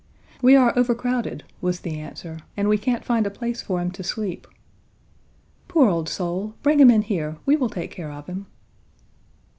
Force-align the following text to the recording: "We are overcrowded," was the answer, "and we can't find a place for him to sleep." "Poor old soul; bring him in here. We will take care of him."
"We 0.41 0.55
are 0.55 0.73
overcrowded," 0.75 1.43
was 1.61 1.81
the 1.81 1.99
answer, 1.99 2.39
"and 2.57 2.67
we 2.67 2.79
can't 2.79 3.05
find 3.05 3.27
a 3.27 3.29
place 3.29 3.61
for 3.61 3.79
him 3.79 3.91
to 3.91 4.01
sleep." 4.03 4.47
"Poor 5.67 5.89
old 5.91 6.09
soul; 6.09 6.55
bring 6.63 6.79
him 6.79 6.89
in 6.89 7.03
here. 7.03 7.37
We 7.45 7.55
will 7.55 7.69
take 7.69 7.91
care 7.91 8.11
of 8.11 8.25
him." 8.25 8.47